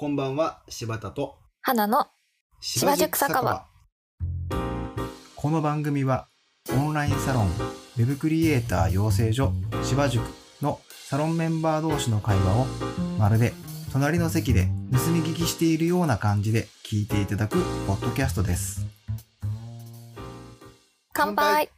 [0.00, 2.06] こんばんは、柴田と花の
[2.62, 3.66] 芝塾酒場。
[5.36, 6.26] この番組は、
[6.72, 9.52] オンラインサロン、ウェブクリエイター養成所
[9.82, 10.24] 芝塾
[10.62, 12.64] のサロンメンバー同士の会話を、
[13.18, 13.52] まるで
[13.92, 18.86] 隣の席で盗み聞きしているような感じで聞いていただくポッドキャストです。
[21.12, 21.68] 乾杯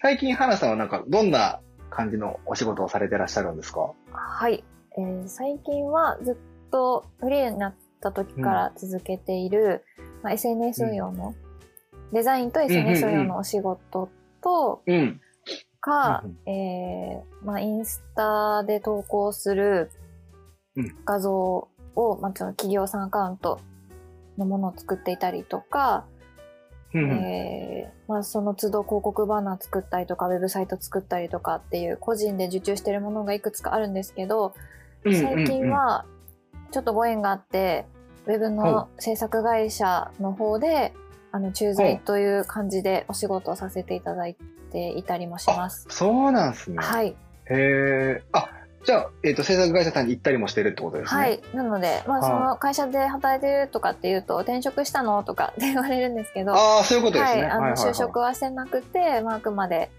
[0.00, 1.58] 最近、花さんはなんか、どんな
[1.90, 3.92] 感じのお仕事をされてらっしゃるんですか？
[4.12, 4.62] はい、
[4.98, 6.36] えー最近はずっ
[6.70, 9.84] とフリーになった時から続けている、
[10.22, 11.34] まあ、SNS 運用の、
[12.12, 14.08] デザインと SNS 運用のお仕事
[14.42, 15.20] とうん。
[15.80, 19.90] か、うんえーまあ、インスタで投稿する
[20.76, 23.60] うん画像を、まあ、企業さんアカウント
[24.36, 26.06] のものを作っていたりとか、
[26.94, 27.10] うん。
[27.10, 34.54] えーまあ、その都度広告バナー作ったりとかウェブサイト作ったりとかっていう個人で受注してるものがいくつかあるんですけど
[35.14, 36.04] 最近は
[36.70, 37.86] ちょっとご縁があって
[38.26, 40.92] ウェブの制作会社の方で
[41.32, 44.36] あの駐在という感じでお仕事をさせていただい
[44.72, 45.86] ていたりもします。
[45.90, 46.78] そうなんですね。
[46.78, 47.14] はい、へ
[47.50, 48.22] え。
[48.32, 48.48] あ、
[48.84, 51.20] じゃあ、えっ、と、制作会社さんに行ったりもしてるってことですね。
[51.20, 51.28] は。
[51.28, 57.46] い、なので、まあ、はいその会社で働いてるとかっていうと転職したのとかって言われるんですけどああ、そういうことですはい、ね。
[57.48, 59.90] あの就職はしてなくて、まあ、あくまで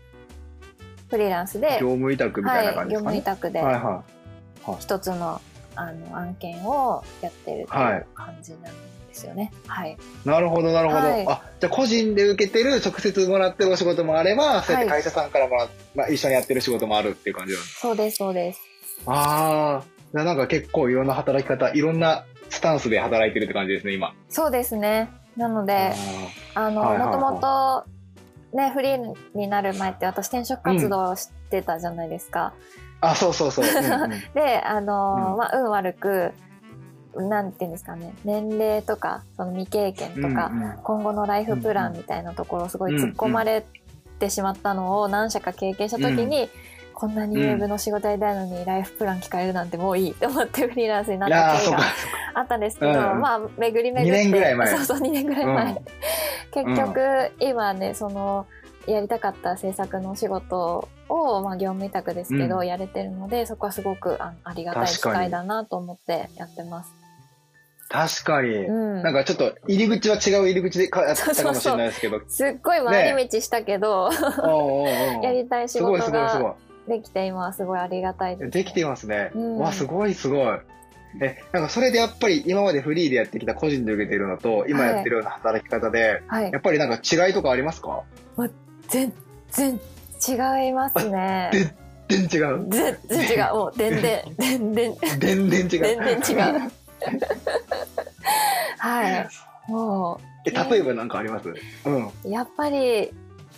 [1.09, 3.51] フリーランスで業務委託みたいな感じはい、業ですかね。
[3.51, 4.03] 務委託ではいは
[4.79, 5.41] 一つの
[5.75, 8.69] あの案件をやってるっていはいう感じなんで
[9.13, 9.51] すよね。
[9.67, 9.91] はい。
[9.91, 10.27] い。
[10.27, 10.99] なるほど、なるほど。
[10.99, 17.79] はいあ、じゃあ個人で受けてる、直接もらってるお仕事もあれば、そうやって会社さんからもらっまあ、一緒にやってる仕事もあるっていう感じなんです。
[17.79, 18.61] そうです、そうです。
[19.05, 24.13] ああ、なんか結構いろんな働き方、いろんなスタンスで働いてるって感じですね、今。
[24.29, 25.09] そうですね。
[25.35, 25.93] なので、
[26.55, 27.85] あの、はいはいはいもともと、
[28.57, 32.53] ね、フリーになる前って私転職活動をしてたじゃないですか。
[33.01, 33.65] あ、そうそうそう。
[33.65, 34.09] うんうん。
[34.33, 35.37] で、あの、うん。
[35.37, 36.33] まあ、運悪く、
[37.15, 40.77] なんていうんですかね、年齢とか、その未経験とか、うんうん。
[40.83, 43.65] 今後のライフプランみたいなところをすごい突っ込まれ
[44.19, 46.49] てしまったのを何社か経験した時に、
[46.97, 51.79] こんなにウェブの仕事やりたいのにライフプラン聞かれるなんてもういいって思ってフリーランスにないった経緯が。
[52.33, 54.67] あったんですけど、うんまあ巡り巡って二年ぐらい前。
[54.67, 56.73] そうそう2年ぐらい前、うん。
[56.73, 58.47] 結局、今ねその
[58.87, 66.91] やりたかった制作のお仕事を、まあ、業務委託ですけど、うんやれてるのでそこはすごくあありがたい機会だなと思ってやってます。
[67.89, 68.49] 確かに。
[68.49, 72.21] うん、なんかちょっと入り口は違う入り口でかやったかもしれないですけど。
[72.27, 74.09] すっごい回り道したけど、
[74.43, 76.55] おうおうおうやりたい仕事が
[76.87, 78.47] できて今はすごいありがたいです。
[78.49, 78.51] い。
[78.51, 79.31] できていますね。
[79.35, 80.59] うんわ、すごいすごい。
[81.21, 88.03] え、なんかそれでやっぱり今までフリーでやってきた個人で受けてるのと、今やってるような働き方で、はいやっぱりなんか違いとかありますか？
[88.89, 89.13] 全
[89.51, 89.79] 然
[90.65, 91.51] 違いますね。
[92.09, 92.67] 全然違う？
[92.69, 93.53] 全然違う。
[93.55, 95.67] もう全然全然全然違う。
[95.69, 96.71] 全然違う。
[98.79, 99.29] はい。
[99.71, 101.49] もえ、例えばなんかあります？
[101.85, 102.07] うん。
[102.07, 103.13] うやっぱり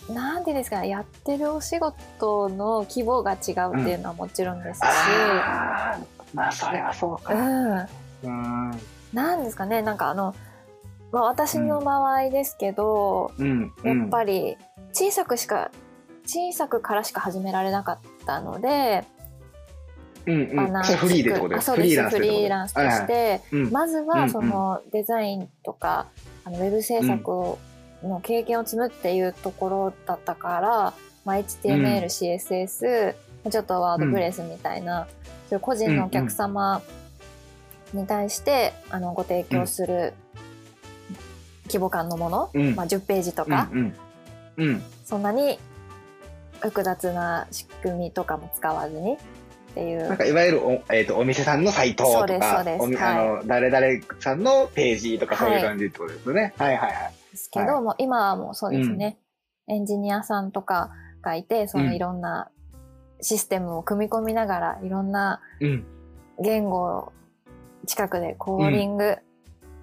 [0.10, 6.00] なんていうんですかやってるお仕事の規模が違うっていうのはもちろんですし、ああ、
[6.34, 7.34] まあそれはそううか。
[7.36, 7.88] ん、
[8.24, 8.72] うん。
[9.14, 10.34] なんですかねなんかあの、
[11.12, 13.72] まあ、私の場合ですけど、うん。
[13.84, 14.58] やっぱり
[14.94, 15.72] 小さくしか
[16.26, 19.04] 小さくからしか始められなかったので、
[20.26, 20.84] り、うんうん。
[20.84, 21.72] フリーでってことです。
[21.72, 23.72] フフリリーランスとして、うん。
[23.72, 26.08] まずはそのデザインとか、
[26.44, 27.60] あのウェブ制作を
[28.04, 30.94] の経験を積むっていうところだったから、
[31.26, 32.06] まあ、HTML、うん。
[32.06, 33.16] CSS
[33.50, 35.08] ちょっとワードプレスみたいな、
[35.50, 36.82] そういう個人のお客様
[37.94, 40.14] に対して、あのご提供する
[41.66, 42.76] 規模感のもの、うん。
[42.76, 43.70] まあ、10ページとか、
[44.60, 44.68] うん。
[44.68, 44.74] うん。
[44.76, 44.84] うん。
[45.06, 45.60] そんなに
[46.60, 49.18] 複雑な仕組みとかも使わずにっ
[49.74, 50.08] ていう。
[50.08, 52.84] なんかいわゆるお,、えー、とお店さんのサイトとかそうですそうです。
[52.84, 53.18] おみはい。
[53.18, 53.86] あの誰々
[54.20, 56.54] さんのページとかそういう感じってことですよね。
[56.58, 57.14] はい、はい、はい。
[57.32, 57.82] ですけど、はい。
[57.82, 59.18] もう今はもうそうですね、
[59.68, 60.92] エンジニアさんとか
[61.22, 61.96] がいてそうのん。
[61.96, 62.50] いろんな
[63.22, 65.86] システムを組み込みながらいろんなうん。
[66.42, 67.12] 言語を
[67.86, 69.18] 近くでコーディング、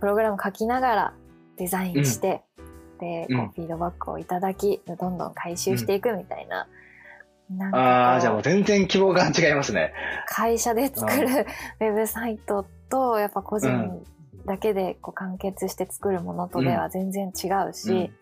[0.00, 1.14] プログラム書きながら
[1.58, 2.42] デザインして、
[2.98, 3.38] でうん。
[3.38, 6.66] こうフィードバックをいただきどんどん回収していくみたいな,、
[7.50, 9.92] なんかああ、こじゃあもう全然希望が違いますね。
[10.26, 11.28] 会社で作る
[11.80, 14.04] ウェブサイトとやっぱ個人
[14.46, 18.12] だけでこう完結して作るものとでは全然違うし、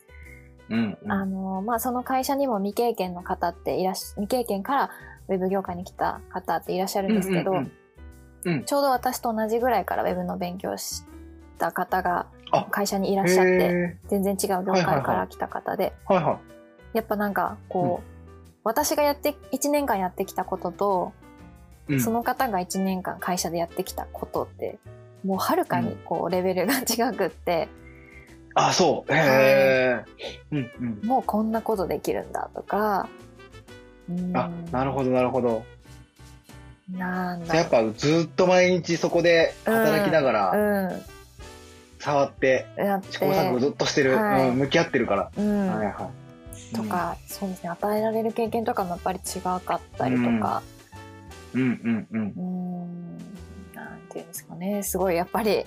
[0.70, 0.98] うん。
[1.08, 4.90] あのまあ、その会社にも未経験の方っていらっし未経験から
[5.28, 7.74] ウェブ業界に来た方っていらっしゃるんですけど、うんうんうんうん
[8.66, 11.04] ちょうど私と同じぐらいからウェブの勉強をし
[11.58, 12.26] た方があ
[12.70, 16.40] 会社にいらっしゃってへ全然違う業界から来た方で、ーはいは
[16.92, 21.12] やっぱなんかこう、私がやって1年間やってきたことと
[21.88, 22.00] うん。
[22.00, 24.78] その方が1年間会社でやってきたことって
[25.24, 27.68] もうはるかにこうレベルが違くって、
[28.54, 29.12] あ、そう。
[29.12, 30.04] へえ。
[30.52, 31.08] うんうん。
[31.08, 33.08] もうこんなことできるんだとか、
[34.08, 34.36] うん。
[34.36, 35.64] あ、なるほど、なるほど。
[36.92, 40.90] なんだやっぱずっと毎日そこで働きながら、うん。
[40.90, 41.13] 触っ
[42.32, 43.12] て、やって。
[43.12, 44.48] 試行錯誤ずっとしてる、はい。
[44.48, 45.30] うん、向き合ってるから。
[45.36, 45.68] うん。
[45.68, 46.10] はいは
[46.72, 46.74] い。
[46.74, 47.68] とか、そうですね。
[47.70, 50.62] 与えられる経験とかもやっぱり違かったりとか、
[51.54, 51.60] うん。
[51.60, 52.40] うんうんう。
[52.40, 53.18] ん、
[53.74, 54.82] なんていうんですかね。
[54.82, 55.64] すごいやっぱり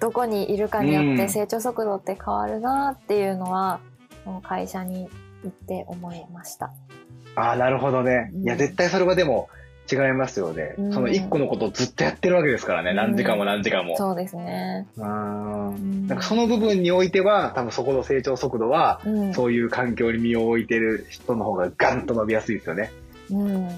[0.00, 1.16] どこにいるかによっうん。
[1.16, 3.80] て成長速度って変わるなっていうのは、
[4.24, 5.08] この会社に
[5.44, 6.72] 行って思いました。
[7.34, 8.30] ああ、なるほどね。
[8.34, 8.42] うん。
[8.42, 9.48] いや、絶対それはでも
[9.90, 10.74] 違いますよね。
[10.78, 12.90] うんその一個のことをずっとやってるわけですからね。
[12.90, 13.96] うん何時間も何時間も。
[13.96, 14.86] そうですね。
[14.96, 22.92] うんなんかその部分においては、多分そこの成長速度は、うん、そういう環境に身を置いてる人の方がガンと伸びやすいですよね。
[23.30, 23.68] うん、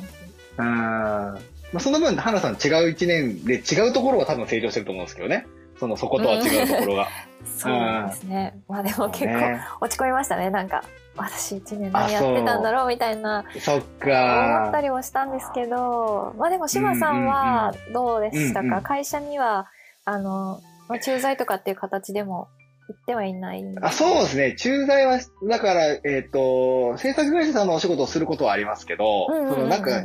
[0.59, 1.39] うん。
[1.75, 5.47] まあ、その分、花さん違う一年で違うところは多分成長してると思うんですけどね。
[5.79, 7.09] その、そことは違うところが。
[7.57, 8.59] そうですね。
[8.69, 10.51] まあでも結構ね、落ち込みましたね。
[10.51, 10.83] なんか
[11.17, 19.69] 私一年何やってたんだろうみたいなそっ思かったりもしたんですけど、まあでも島さんはどうでしたか、うんうん会社には
[20.05, 22.49] あの、まあ、駐在とかっていう形でも
[22.89, 24.55] 行ってはいないんあそうですね。
[24.57, 25.19] 駐在は、
[25.49, 29.55] だから、えっ、と、制作会社さんのお仕事をすることはありますけど、うんうんうんうん。
[29.55, 30.05] そのなんか、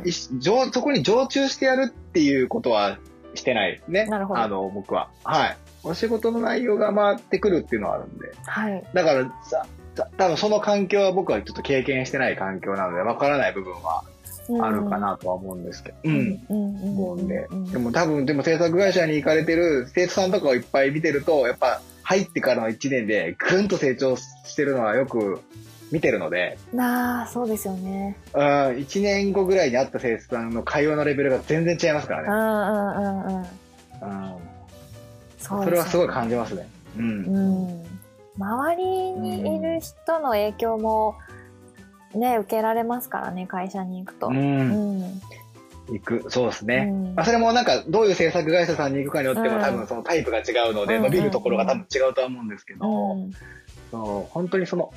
[0.72, 2.98] そこに常駐してやるっていうことは
[3.34, 4.06] してないですね。
[4.06, 5.08] なるほどあの、僕は。
[5.24, 5.56] はい。
[5.82, 8.32] お仕事の内容が回ってくるっていうのはあるんで。
[8.44, 8.84] はい。
[8.92, 9.66] だから、さ、
[9.96, 14.04] さ多分その環境は僕はちょっと経験してない環境なので、わからない部分は
[14.60, 15.96] あるかなとは思うんですけど。
[16.04, 16.40] うん。
[16.48, 17.46] 思うんで。
[17.50, 21.80] うんでも多分、でも制作会社に行かれてる生徒さんとかをいっぱい見てると、やっぱ
[22.10, 25.42] 入ってからの1年でぐんと成長してるのはよく
[25.92, 28.16] 見てるので、なあ、そうですよね。
[28.34, 32.36] うん、1年後ぐらいに会った生徒さんの会話のレベルが全然違いますかうんらね。
[32.36, 33.42] うんうんうん。
[33.42, 34.38] うん。
[35.38, 36.68] そそれはすごい感じますね。
[36.98, 37.24] うん。
[37.24, 37.40] う
[37.78, 37.84] ん。
[38.38, 41.14] 周りにいる人の影響も
[42.14, 44.26] ね、受けられますからね、会社に行くと。
[44.26, 44.30] う。
[44.30, 45.20] うんん。
[45.92, 46.24] 行く。
[46.28, 46.88] そうですね。
[46.90, 53.32] うんまあ、それもなんか、どういう制作会社さんに行くかによっても、うん多分そのタイプが違うので、うん伸びるところが多分違うとは思うんですけど、うん
[53.90, 54.92] そう本当にその、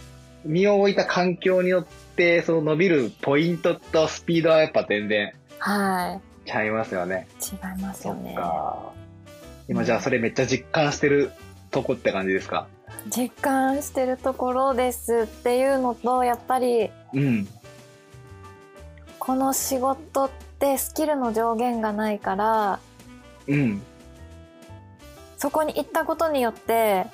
[0.46, 1.86] 身を置いた環境によっ
[2.16, 7.28] て、その伸びるポイントとスピードはやっぱ全然はちゃいますよね。
[7.42, 7.56] い。
[7.56, 8.36] 違いますそっよね。
[8.36, 8.92] か。
[9.70, 11.32] 今じゃあそれめっちゃ実感してる
[11.72, 12.68] とこって感じですか？
[13.16, 17.48] 実感してるところですっていうのと、やっぱり、うん。
[19.20, 20.44] この仕事って
[20.78, 22.80] スキルの上限がないから、
[23.48, 23.82] うん。
[25.38, 27.06] そこに行ったことによって、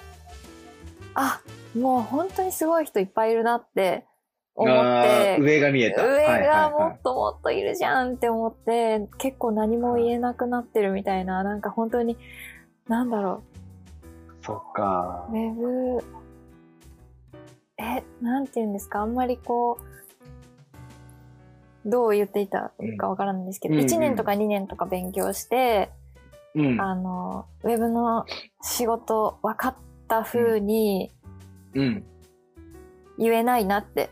[1.16, 1.42] あ、
[1.78, 4.06] もう本当にすごい人いっぱいいるなって
[4.56, 6.04] 思っあてー、上が見えた。
[6.06, 12.18] 上はいはいがはいもっともっといるじゃんって思って、結構何も言えなくなってるみたいな、なんか本当に、
[12.88, 13.42] なんだろ
[14.42, 15.36] そっかう、ウ。
[15.36, 16.04] ェブ、
[17.78, 19.99] え、なんて言うんですか、あんまりこう、
[21.86, 25.92] どう言っていたかわからないんですけど、うん1年とか2年とか勉強して、
[26.56, 26.82] うん。
[26.82, 28.26] あの、ウェブの
[28.62, 29.76] 仕事分かっ
[30.08, 31.12] た風に
[31.74, 32.04] うん。
[33.18, 34.10] 言えないなって。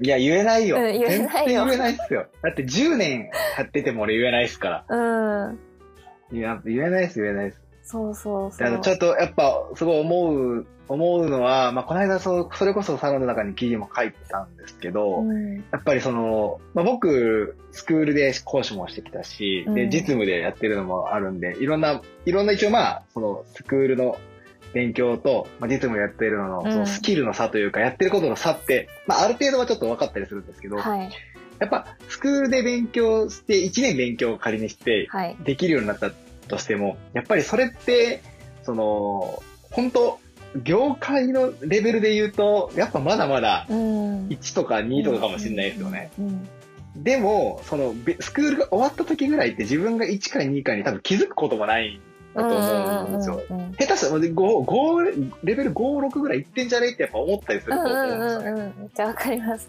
[0.00, 0.76] いや、言えないよ。
[0.76, 2.26] うん言えないよ言えないっすよ。
[2.42, 4.96] だって10年やってても俺言えないっすから。
[4.96, 5.58] うん。
[6.32, 7.65] いや、言えないっす、言えないっす。
[7.86, 8.80] そうそうそであのう。
[8.82, 15.56] ちょっとやっぱすごい思う、思うのは、まあ、この間そう、それこそサロンの中に記事も書いてたんですけど、うん。
[15.56, 24.18] やっぱりその、まあ、僕、スクールで講師もしてきたし、で、うん実務でやってるのもあるんで、いろんな、いろんな一応まあ、そのスクールの
[24.72, 31.02] 勉強と、まあ、実務でやってるのの、うんそのスキルの差というか、やってることの差って、まあ、ある程度はちょっと分かったりするんですけど、はい。
[31.02, 31.10] や
[31.58, 35.36] やっぱ、スクールで勉強して、1年勉強を仮にして、はい。
[35.42, 36.10] できるようになった
[36.48, 38.22] としても、やっぱりそれって、
[38.62, 40.18] その、本当
[40.62, 44.28] 業界のレベルで言うと、やっぱまだまだうん。
[44.28, 46.10] 1とか2とかかもしれないですよね。
[46.18, 46.48] うん。
[46.96, 52.00] でも、その、べスクールが終わった時ぐらいって自分が1か2かに多分気づくこともないん
[52.34, 53.42] だと思うんですよ。
[53.78, 58.50] 下手したら5、5、レベル5、6ぐらいいってんじゃねってやっぱ思ったりすると思うんですよね。
[58.50, 58.74] うんうんうん。
[58.80, 59.68] めっちゃわかります。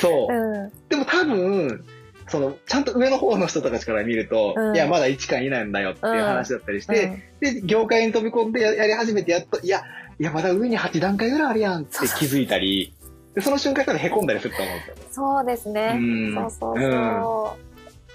[0.00, 0.34] そう。
[0.34, 0.72] うん。
[0.88, 1.84] でも多分、
[2.28, 7.22] その、ちゃんと上の方の人たちから見ると、うんいや、まだ1か2なんだよっていう話だったりして、うん
[7.54, 9.82] で、業界に飛び込んでややり始めてやっと、いや、
[10.18, 12.94] いや、まだ上に8段階ぐらいあるやんって気づいたり、
[13.34, 15.02] でその瞬間から凹んだりすると思うんですよね。
[15.10, 15.96] そうですね。
[15.96, 17.56] うんそうそううんそ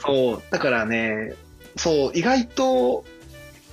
[0.01, 1.33] そう、だからね、
[1.75, 3.03] そう、意外と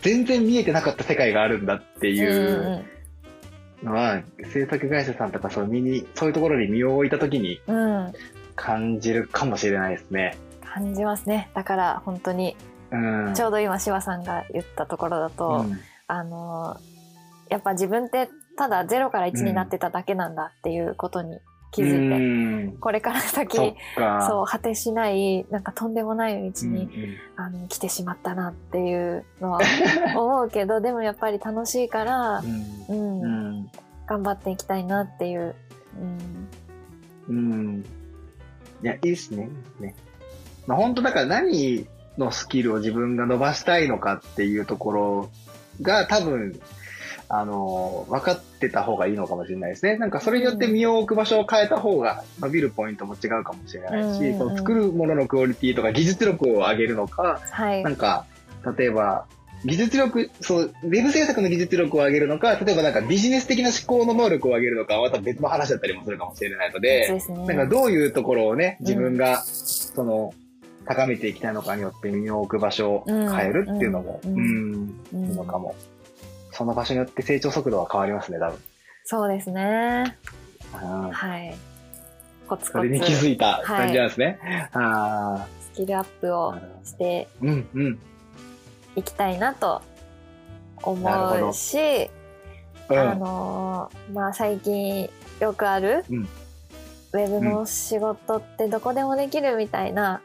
[0.02, 2.10] 全然見えてなかった世界があるんだってう。
[2.10, 2.84] いう
[3.82, 7.60] のは、制作会社さんとかそう身に、そういうところに身を置いたときに。
[7.66, 8.12] うん。
[8.56, 10.36] 感じるかもしれないですね。
[10.64, 11.50] 感じますね。
[11.54, 12.56] だから本当に
[12.90, 13.34] うん。
[13.34, 15.78] ちょうど今柴さんが言ったところだと、うん。
[16.08, 16.76] あの
[17.48, 21.38] やっぱ自分ってただ0から1になってただけなんだっていうことに
[21.72, 22.76] 気づいて、うん。
[22.78, 27.16] これから先そう果てしないなんかとんでもない道に、うんうん。
[27.36, 29.60] あの来てしまったなっていうのは
[30.16, 32.42] 思うけどでもやっぱり楽しいから、
[32.88, 33.20] うん。
[33.20, 33.26] う
[33.62, 33.70] ん。
[34.06, 35.56] 頑張っていきたいなっていう、
[37.28, 37.84] うん、うん。
[38.86, 39.48] いや、いいっすね。
[39.80, 39.96] ね。
[40.66, 41.86] まあ本当だから何
[42.18, 45.30] のスキルを自分が伸ばしたいのかっていうところ
[45.82, 46.60] が多分、
[47.28, 49.96] あの、分かってた方がいいのかもしれないですね。
[49.96, 58.24] なんかそれによって身を置く場所を変えた方が伸びるポイントも違うかもしれないし、うんうんうんその作るもののクオリティとか技術力を上げるのか、はいなんか、
[58.78, 59.26] 例えば、
[59.66, 67.46] 技術力、そう、ウェブ制作の技術力を上げるのか、例えばなんかビジネス的な思考の能力を上げるのかはまた別の話だったりもするかもしれないのそうで、ですね。
[67.46, 70.32] なんかどういうところをね、自分が、その、
[70.86, 75.74] 高めていきたいのかによって身を置く場所を変えるっていうのも、ううんん、うんいいのかも。
[76.52, 78.58] その場所によって成長速度は変わりますね、多分。
[79.04, 80.16] そうですね。
[80.74, 81.10] うん。
[81.10, 81.54] はい。
[82.48, 84.38] コツコそれに気づツいた感じなんですね。
[84.72, 86.54] あスキルアップあ、を
[86.84, 87.28] して。
[87.42, 87.98] どうん、うん。
[88.96, 89.82] いきたいなと
[90.82, 92.10] 思うし、
[92.88, 92.98] うん。
[92.98, 95.08] あのーまあ最近
[95.40, 96.28] よくある、うん。
[97.12, 100.20] ウェブの仕事ってどこでもできるみたいな、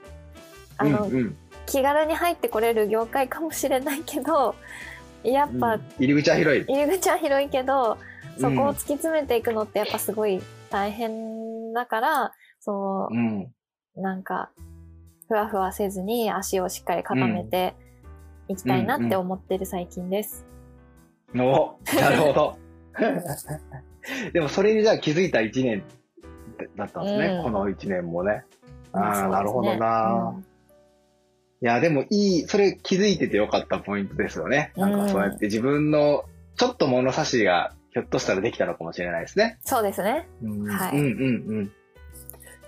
[0.78, 1.38] あの、うんうん。
[1.68, 4.56] 気軽に入ってこれる業界かもしれないけど
[5.24, 6.63] やっぱ、うん入り口は広い。
[6.63, 7.98] 入り口は広いけど
[8.38, 8.60] そこうん。
[8.60, 13.54] を突き詰めていくのってやっぱすごい大変だからそうん。
[13.96, 14.50] うなんか
[15.28, 17.75] ふわふわせずに足をしっかり固めて
[18.51, 20.46] いきたいなって思ってる最近です。
[21.36, 22.58] おなるほど。
[24.34, 25.84] でもそれにじゃあ気づいた1年
[26.75, 28.43] だったんですね、うんこの1年もね。
[28.91, 30.36] まあああ、なるほどな、
[31.62, 34.74] いや、でもいい、それ気づいててよかったポイントですよね。
[34.75, 36.25] なんかそうやって自分の
[36.58, 39.60] ちょっと物差しがひょっとしたらできたのかもしれないですね。
[39.62, 40.27] そうですね。
[40.43, 41.72] うん、はいうんうんうん。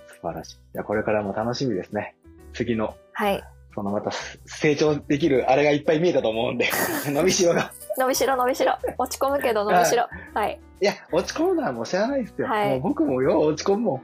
[0.08, 0.56] 素晴らしい。
[0.56, 2.14] いや、これからも楽しみですね。
[2.52, 3.42] 次の、はい。
[3.74, 4.10] そのまた
[4.46, 6.70] 成長できるあれがいっぱい見えたと思うんで、
[7.10, 7.72] 伸びしろが。
[7.98, 8.78] 伸びしろ伸びしろ。
[8.98, 10.06] 落ち込むけど伸びしろ。
[10.32, 10.60] はい。
[10.80, 12.46] いや、落ち込むのはもう知らないですよ。
[12.46, 14.02] はいもう僕もよう落ち込むもん。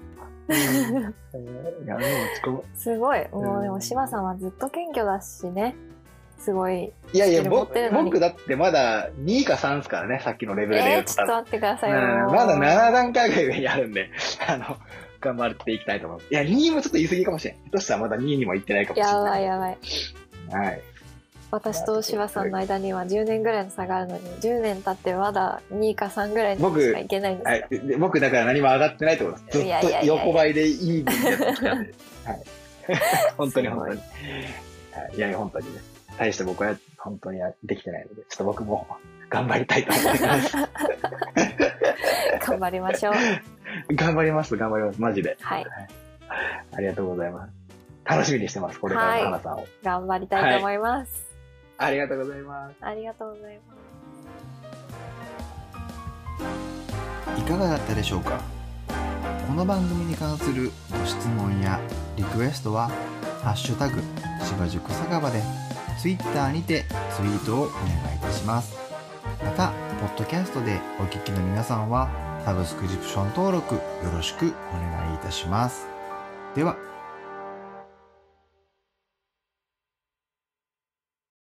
[1.86, 2.64] や、もう落ち込む。
[2.74, 3.28] すごい。
[3.30, 5.76] もううんでも柴さんはずっと謙虚だしね。
[6.38, 6.90] すごい。
[7.12, 11.04] いやいや、僕僕だってまだ2か3ですからね、さっきのレベルで言えー。
[11.04, 11.96] ちょっと待ってくださいよ。
[11.98, 14.10] うんまだ7段階ぐらい上にあるんで、
[14.48, 14.76] あの、
[15.20, 16.32] 頑張っていきたいと思います。
[16.32, 17.54] いや、2もちょっと言い過ぎかもしれん。
[17.56, 19.30] ひょっとしたらまだ2にも行ってないかもしれやない。
[19.30, 19.78] ばいやばい。
[20.50, 20.82] はい。
[21.50, 29.58] 私と柴さんの間には10年ぐらいの差があるのに、10年経ってまだ2か3ぐらいにしかいけないんですはい、で僕だから何も上がってないってことです。
[29.58, 31.94] ずいやいやっと横ばいでいいんでやってきたんで。
[32.24, 32.42] はい。
[33.36, 33.98] 本当に本当に。
[33.98, 35.80] はいいやいや、本当にね。
[36.18, 38.86] 大して僕は本当にできてないので、ちょっと僕も
[39.28, 40.56] 頑張りたいと思います。
[42.46, 43.14] 頑張りましょう。
[43.94, 45.36] 頑張ります、頑張ります、マジで。
[45.40, 45.66] はい。
[46.72, 47.52] ありがとうございます。
[48.04, 49.66] 楽しみにしてます、これからの花さんを。
[49.82, 51.30] 頑張りたいと思います。
[51.78, 52.76] ありがとうございます。
[52.80, 53.74] ありがとうございま
[57.36, 57.40] す。
[57.40, 58.40] いかがだったでしょうか？
[59.46, 61.80] この番組に関するご質問や
[62.16, 62.88] リクエストは
[63.42, 64.00] 「ハッシュタグ
[64.44, 65.42] 芝塾酒場」で
[66.00, 66.84] Twitter にて
[67.16, 68.76] ツイートをお願いいたします
[69.44, 72.08] またポッドキャストでお聞きの皆さんは
[72.44, 73.82] サブスクリプション登録よ
[74.12, 75.86] ろしくお願いいたします。
[76.54, 76.76] では